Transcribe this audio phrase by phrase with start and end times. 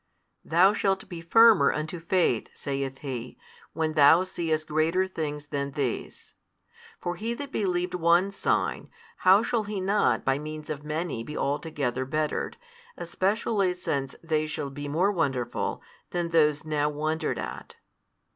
[0.43, 3.37] Thou shalt be firmer unto faith, saith He,
[3.73, 6.33] when thou seest greater things than these.
[6.99, 11.37] For he that believed one sign, how shall he not by means of many be
[11.37, 12.57] altogether bettered,
[12.97, 17.75] especially since they shall be more wonderful than those now wondered at?